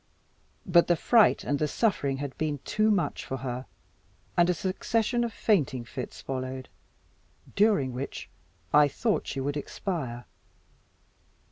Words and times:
But 0.65 0.87
the 0.87 0.95
fright 0.95 1.43
and 1.43 1.61
suffering 1.69 2.17
had 2.17 2.35
been 2.35 2.57
too 2.65 2.89
much 2.89 3.23
for 3.23 3.37
her, 3.37 3.67
and 4.35 4.49
a 4.49 4.53
succession 4.55 5.23
of 5.23 5.31
fainting 5.31 5.85
fits 5.85 6.21
followed, 6.21 6.69
during 7.55 7.93
which 7.93 8.27
I 8.73 8.87
thought 8.87 9.27
she 9.27 9.39
would 9.41 9.55
expire. 9.57 10.25